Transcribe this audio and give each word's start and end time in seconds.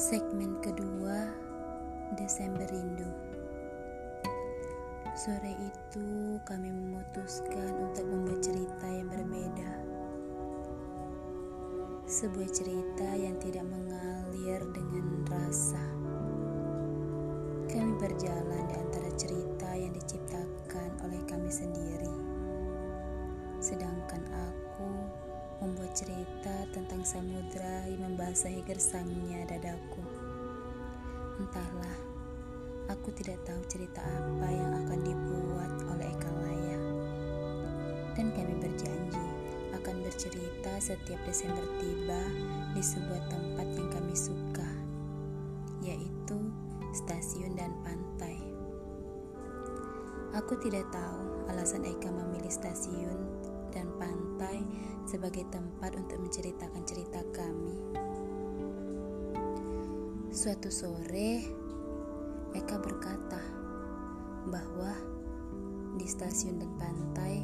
Segmen 0.00 0.56
kedua 0.64 1.28
Desember 2.16 2.64
Rindu. 2.72 3.04
Sore 5.12 5.52
itu 5.60 6.40
kami 6.48 6.72
memutuskan 6.72 7.68
untuk 7.76 8.08
membuat 8.08 8.40
cerita 8.40 8.88
yang 8.88 9.12
berbeda. 9.12 9.72
Sebuah 12.08 12.48
cerita 12.48 13.12
yang 13.12 13.36
tidak 13.44 13.68
mengalir 13.68 14.64
dengan 14.72 15.20
rasa. 15.28 15.84
Kami 17.68 17.92
berjalan 18.00 18.72
di 18.72 18.74
antara 18.80 19.10
cerita 19.20 19.68
yang 19.76 19.92
diciptakan 19.92 20.96
oleh 21.04 21.20
kami 21.28 21.52
sendiri. 21.52 22.16
Sedangkan 23.60 24.24
aku 24.32 25.19
membuat 25.60 25.92
cerita 25.92 26.64
tentang 26.72 27.04
samudra 27.04 27.84
yang 27.84 28.00
membasahi 28.12 28.64
gersangnya 28.64 29.44
dadaku. 29.44 30.00
Entahlah, 31.36 31.96
aku 32.88 33.12
tidak 33.12 33.36
tahu 33.44 33.60
cerita 33.68 34.00
apa 34.00 34.48
yang 34.48 34.72
akan 34.84 35.00
dibuat 35.04 35.72
oleh 35.92 36.08
Eka 36.08 36.30
Laya. 36.32 36.80
Dan 38.16 38.32
kami 38.32 38.56
berjanji 38.56 39.26
akan 39.76 40.00
bercerita 40.00 40.72
setiap 40.80 41.20
Desember 41.28 41.64
tiba 41.76 42.20
di 42.72 42.80
sebuah 42.80 43.22
tempat 43.28 43.68
yang 43.76 43.88
kami 43.92 44.16
suka, 44.16 44.70
yaitu 45.84 46.40
stasiun 46.96 47.52
dan 47.52 47.72
pantai. 47.84 48.40
Aku 50.40 50.56
tidak 50.64 50.88
tahu 50.88 51.52
alasan 51.52 51.84
Eka 51.84 52.08
memilih 52.08 52.48
stasiun 52.48 53.28
dan 53.76 53.86
pantai 54.00 54.62
sebagai 55.10 55.42
tempat 55.50 55.98
untuk 55.98 56.22
menceritakan 56.22 56.86
cerita 56.86 57.18
kami. 57.34 57.78
Suatu 60.30 60.70
sore, 60.70 61.42
Eka 62.54 62.78
berkata 62.78 63.42
bahwa 64.46 64.94
di 65.98 66.06
stasiun 66.06 66.62
dan 66.62 66.70
pantai 66.78 67.42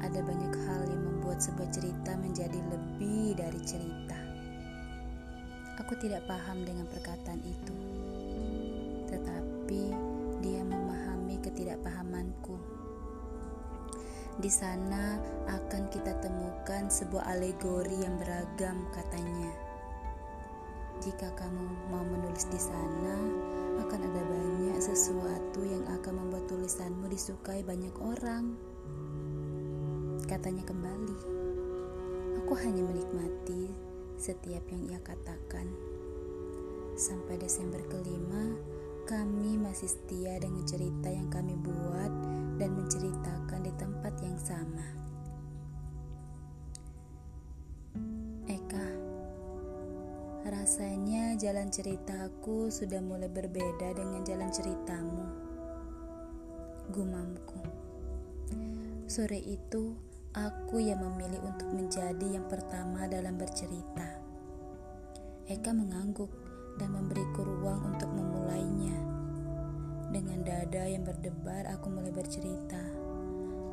ada 0.00 0.24
banyak 0.24 0.56
hal 0.64 0.88
yang 0.88 1.04
membuat 1.04 1.44
sebuah 1.44 1.68
cerita 1.68 2.16
menjadi 2.16 2.56
lebih 2.72 3.36
dari 3.36 3.60
cerita. 3.60 4.16
Aku 5.84 5.92
tidak 6.00 6.24
paham 6.24 6.64
dengan 6.64 6.88
perkataan 6.88 7.44
itu, 7.44 7.76
tetapi 9.12 9.82
dia 10.40 10.64
memahami 10.64 11.36
ketidakpahamanku. 11.44 12.71
Di 14.40 14.48
sana 14.48 15.20
akan 15.44 15.92
kita 15.92 16.16
temukan 16.24 16.88
sebuah 16.88 17.36
alegori 17.36 18.00
yang 18.00 18.16
beragam 18.16 18.88
katanya. 18.96 19.52
Jika 21.04 21.28
kamu 21.36 21.64
mau 21.92 22.00
menulis 22.00 22.48
di 22.48 22.56
sana, 22.56 23.16
akan 23.84 24.00
ada 24.00 24.22
banyak 24.22 24.78
sesuatu 24.80 25.60
yang 25.60 25.84
akan 25.84 26.14
membuat 26.16 26.48
tulisanmu 26.48 27.12
disukai 27.12 27.60
banyak 27.60 27.92
orang. 28.00 28.56
Katanya 30.24 30.64
kembali, 30.64 31.18
aku 32.40 32.52
hanya 32.56 32.88
menikmati 32.88 33.68
setiap 34.16 34.64
yang 34.72 34.82
ia 34.88 35.00
katakan. 35.04 35.68
Sampai 36.96 37.36
Desember 37.36 37.84
kelima, 37.84 38.56
kami 39.12 39.60
masih 39.60 39.92
setia 39.92 40.40
dengan 40.40 40.64
cerita 40.64 41.12
yang 41.12 41.28
kami 41.28 41.52
buat 41.60 42.08
dan 42.56 42.72
menceritakan 42.72 43.60
di 43.60 43.72
tempat 43.76 44.14
yang 44.24 44.40
sama. 44.40 44.88
Eka, 48.48 48.88
rasanya 50.48 51.36
jalan 51.36 51.68
ceritaku 51.68 52.72
sudah 52.72 53.04
mulai 53.04 53.28
berbeda 53.28 53.92
dengan 53.92 54.24
jalan 54.24 54.48
ceritamu. 54.48 55.24
Gumamku. 56.88 57.60
Sore 59.04 59.44
itu, 59.44 59.92
aku 60.32 60.80
yang 60.80 61.04
memilih 61.04 61.52
untuk 61.52 61.68
menjadi 61.68 62.40
yang 62.40 62.48
pertama 62.48 63.04
dalam 63.12 63.36
bercerita. 63.36 64.08
Eka 65.52 65.76
mengangguk 65.76 66.41
dan 66.76 66.94
memberiku 66.94 67.44
ruang 67.44 67.92
untuk 67.92 68.08
memulainya. 68.12 68.96
Dengan 70.12 70.44
dada 70.44 70.84
yang 70.84 71.08
berdebar, 71.08 71.64
aku 71.72 71.88
mulai 71.88 72.12
bercerita. 72.12 72.80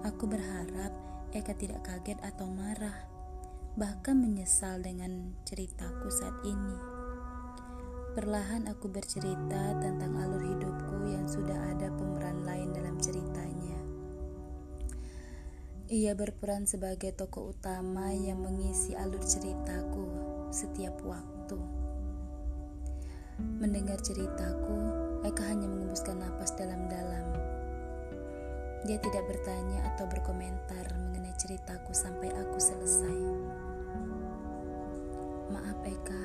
Aku 0.07 0.23
berharap 0.31 0.95
Eka 1.35 1.51
tidak 1.59 1.83
kaget 1.83 2.17
atau 2.23 2.47
marah, 2.47 3.05
bahkan 3.75 4.17
menyesal 4.17 4.79
dengan 4.79 5.35
ceritaku 5.43 6.07
saat 6.09 6.39
ini. 6.47 6.99
Perlahan 8.17 8.65
aku 8.65 8.89
bercerita 8.89 9.77
tentang 9.77 10.17
alur 10.17 10.41
hidupku 10.41 11.13
yang 11.13 11.29
sudah 11.29 11.55
ada 11.75 11.93
pemeran 11.93 12.41
lain 12.41 12.73
dalam 12.73 12.97
ceritanya. 12.97 13.77
Ia 15.89 16.13
berperan 16.17 16.66
sebagai 16.66 17.13
tokoh 17.13 17.53
utama 17.53 18.09
yang 18.13 18.41
mengisi 18.41 18.97
alur 18.97 19.21
ceritaku 19.21 20.05
setiap 20.49 20.97
waktu. 21.05 21.78
Mendengar 23.59 24.00
ceritaku, 24.00 24.75
Eka 25.23 25.44
hanya 25.47 25.67
mengembuskan 25.67 26.19
napas 26.19 26.55
dalam-dalam. 26.55 27.27
Dia 28.88 28.95
tidak 29.00 29.27
bertanya 29.27 29.83
atau 29.91 30.07
berkomentar 30.07 30.88
mengenai 30.95 31.35
ceritaku 31.35 31.91
sampai 31.91 32.31
aku 32.35 32.55
selesai. 32.55 33.19
Maaf 35.51 35.79
Eka, 35.83 36.23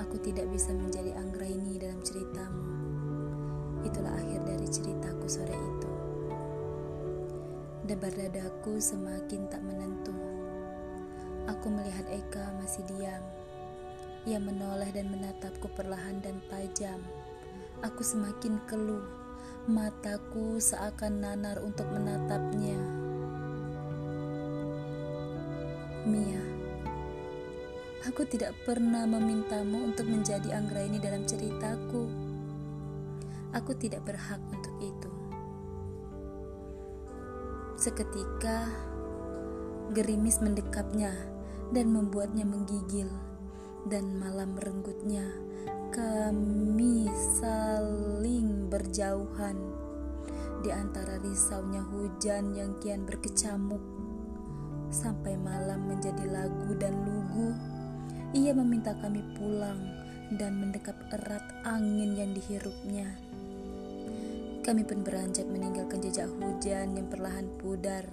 aku 0.00 0.20
tidak 0.20 0.48
bisa 0.52 0.76
menjadi 0.76 1.16
Anggraini 1.16 1.80
dalam 1.80 2.00
ceritamu. 2.04 2.64
Itulah 3.88 4.12
akhir 4.12 4.40
dari 4.44 4.68
ceritaku 4.68 5.26
sore 5.28 5.56
itu. 5.56 5.90
Debar 7.88 8.12
dadaku 8.12 8.76
semakin 8.76 9.48
tak 9.48 9.64
menentu. 9.64 10.16
Aku 11.48 11.72
melihat 11.72 12.04
Eka 12.12 12.56
masih 12.60 12.84
diam 12.92 13.41
ia 14.22 14.38
menoleh 14.38 14.86
dan 14.94 15.10
menatapku 15.10 15.66
perlahan 15.74 16.22
dan 16.22 16.38
tajam. 16.46 17.02
Aku 17.82 18.06
semakin 18.06 18.62
keluh. 18.70 19.02
Mataku 19.66 20.62
seakan 20.62 21.22
nanar 21.22 21.58
untuk 21.62 21.86
menatapnya. 21.90 22.78
Mia, 26.06 26.42
aku 28.06 28.26
tidak 28.26 28.54
pernah 28.66 29.06
memintamu 29.06 29.90
untuk 29.90 30.06
menjadi 30.06 30.54
Anggraini 30.54 30.98
dalam 30.98 31.22
ceritaku. 31.26 32.10
Aku 33.54 33.74
tidak 33.78 34.02
berhak 34.06 34.42
untuk 34.50 34.74
itu. 34.82 35.10
Seketika, 37.78 38.70
gerimis 39.94 40.38
mendekapnya 40.42 41.10
dan 41.74 41.90
membuatnya 41.90 42.46
menggigil 42.46 43.10
dan 43.90 44.14
malam 44.18 44.54
merenggutnya 44.54 45.26
kami 45.92 47.04
saling 47.36 48.72
berjauhan. 48.72 49.60
Di 50.64 50.72
antara 50.72 51.20
risaunya 51.20 51.84
hujan 51.84 52.56
yang 52.56 52.80
kian 52.80 53.04
berkecamuk 53.04 53.82
sampai 54.88 55.36
malam 55.36 55.84
menjadi 55.84 56.24
lagu 56.32 56.72
dan 56.80 56.96
lugu. 57.04 57.52
Ia 58.32 58.56
meminta 58.56 58.96
kami 58.96 59.20
pulang 59.36 59.84
dan 60.40 60.56
mendekap 60.64 60.96
erat 61.12 61.44
angin 61.68 62.16
yang 62.16 62.32
dihirupnya. 62.32 63.12
Kami 64.64 64.88
pun 64.88 65.04
beranjak 65.04 65.44
meninggalkan 65.44 66.00
jejak 66.00 66.30
hujan 66.40 66.96
yang 66.96 67.10
perlahan 67.12 67.52
pudar 67.60 68.08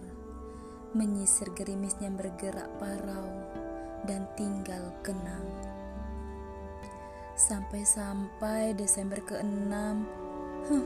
menyisir 0.92 1.48
gerimis 1.56 1.96
yang 2.02 2.18
bergerak 2.18 2.68
parau 2.82 3.59
dan 4.06 4.28
tinggal 4.38 4.94
kenang. 5.02 5.48
Sampai-sampai 7.40 8.76
Desember 8.76 9.24
ke-6, 9.24 9.74
huh, 10.68 10.86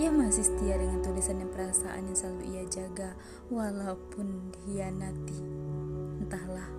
ia 0.00 0.08
masih 0.08 0.46
setia 0.46 0.80
dengan 0.80 1.04
tulisan 1.04 1.44
dan 1.44 1.50
perasaan 1.52 2.08
yang 2.08 2.16
selalu 2.16 2.42
ia 2.56 2.64
jaga 2.72 3.12
walaupun 3.52 4.48
dihianati. 4.54 5.38
Entahlah, 6.24 6.70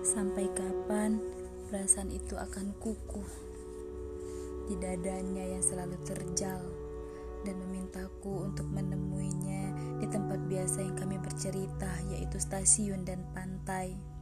sampai 0.00 0.48
kapan 0.56 1.20
perasaan 1.68 2.08
itu 2.14 2.38
akan 2.38 2.72
kukuh 2.80 3.28
di 4.66 4.74
dadanya 4.78 5.44
yang 5.46 5.62
selalu 5.62 5.98
terjal 6.02 6.62
dan 7.46 7.54
memintaku 7.62 8.50
untuk 8.50 8.66
menemuinya 8.70 9.70
di 10.02 10.06
tempat 10.10 10.42
biasa 10.50 10.82
yang 10.82 10.96
kami 10.98 11.16
bercerita 11.22 11.90
yaitu 12.10 12.42
stasiun 12.42 13.06
dan 13.06 13.22
pantai. 13.30 14.15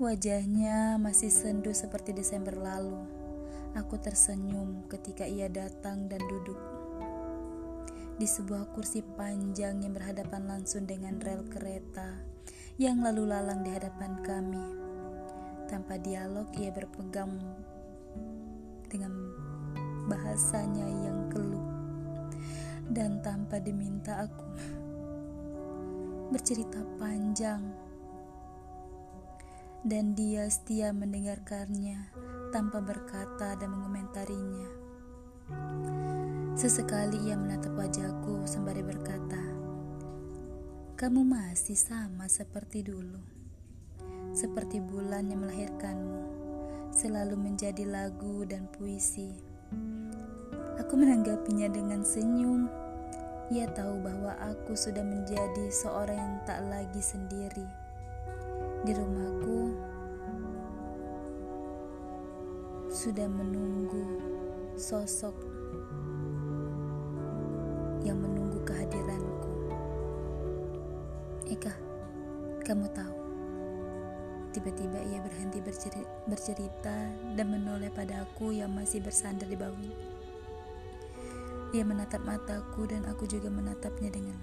Wajahnya 0.00 0.96
masih 0.96 1.28
sendu 1.28 1.68
seperti 1.76 2.16
Desember 2.16 2.56
lalu. 2.56 2.96
Aku 3.76 4.00
tersenyum 4.00 4.88
ketika 4.88 5.28
ia 5.28 5.52
datang 5.52 6.08
dan 6.08 6.24
duduk 6.32 6.56
di 8.16 8.24
sebuah 8.24 8.72
kursi 8.72 9.04
panjang 9.04 9.84
yang 9.84 9.92
berhadapan 9.92 10.48
langsung 10.48 10.88
dengan 10.88 11.20
rel 11.20 11.44
kereta 11.44 12.08
yang 12.80 13.04
lalu 13.04 13.28
lalang 13.28 13.60
di 13.60 13.68
hadapan 13.68 14.16
kami. 14.24 14.64
Tanpa 15.68 16.00
dialog, 16.00 16.48
ia 16.56 16.72
berpegang 16.72 17.36
dengan 18.88 19.12
bahasanya 20.08 20.88
yang 20.88 21.28
keluh 21.28 21.68
dan 22.88 23.20
tanpa 23.20 23.60
diminta 23.60 24.24
aku 24.24 24.48
bercerita 26.32 26.80
panjang 26.96 27.81
dan 29.82 30.14
dia 30.14 30.46
setia 30.46 30.94
mendengarkannya 30.94 32.06
tanpa 32.54 32.78
berkata 32.78 33.58
dan 33.58 33.74
mengomentarinya. 33.74 34.70
Sesekali 36.54 37.18
ia 37.26 37.34
menatap 37.34 37.74
wajahku 37.74 38.46
sembari 38.46 38.86
berkata, 38.86 39.42
"Kamu 40.94 41.26
masih 41.26 41.74
sama 41.74 42.30
seperti 42.30 42.86
dulu, 42.86 43.18
seperti 44.30 44.78
bulan 44.78 45.34
yang 45.34 45.42
melahirkanmu, 45.42 46.22
selalu 46.94 47.34
menjadi 47.34 47.82
lagu 47.82 48.46
dan 48.46 48.70
puisi." 48.70 49.34
Aku 50.78 50.94
menanggapinya 50.94 51.66
dengan 51.66 52.06
senyum. 52.06 52.70
Ia 53.50 53.66
tahu 53.74 53.98
bahwa 53.98 54.38
aku 54.38 54.78
sudah 54.78 55.02
menjadi 55.02 55.74
seorang 55.74 56.16
yang 56.16 56.36
tak 56.46 56.62
lagi 56.70 57.02
sendiri. 57.02 57.66
Di 58.82 58.92
rumahku 58.98 59.71
sudah 62.92 63.24
menunggu 63.24 64.04
sosok 64.76 65.32
yang 68.04 68.20
menunggu 68.20 68.60
kehadiranku. 68.68 69.48
Eka, 71.48 71.72
kamu 72.68 72.84
tahu? 72.92 73.16
Tiba-tiba 74.52 75.00
ia 75.08 75.24
berhenti 75.24 75.64
bercerita 76.28 76.96
dan 77.32 77.46
menoleh 77.48 77.88
padaku 77.88 78.52
yang 78.52 78.68
masih 78.76 79.00
bersandar 79.00 79.48
di 79.48 79.56
bawahnya. 79.56 79.96
Ia 81.72 81.88
menatap 81.88 82.20
mataku 82.28 82.84
dan 82.84 83.08
aku 83.08 83.24
juga 83.24 83.48
menatapnya 83.48 84.12
dengan 84.12 84.36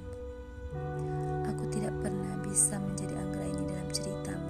Aku 1.46 1.66
tidak 1.70 1.94
pernah 2.02 2.34
bisa 2.42 2.82
menjadi 2.82 3.14
anggra 3.14 3.46
ini 3.46 3.64
dalam 3.70 3.90
ceritamu, 3.94 4.49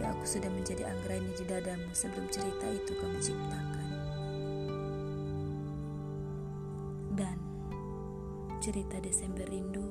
tetapi 0.00 0.16
aku 0.16 0.24
sudah 0.24 0.48
menjadi 0.48 0.88
anggra 0.88 1.12
ini 1.12 1.28
di 1.36 1.44
dadamu 1.44 1.92
sebelum 1.92 2.24
cerita 2.32 2.64
itu 2.72 2.96
kamu 2.96 3.20
ciptakan. 3.20 3.88
Dan 7.20 7.36
cerita 8.64 8.96
Desember 9.04 9.44
Rindu 9.44 9.84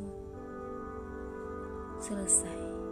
selesai. 2.02 2.89